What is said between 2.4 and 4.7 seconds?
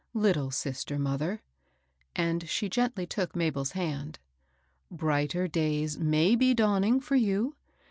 she gently took Mabel's hand, *'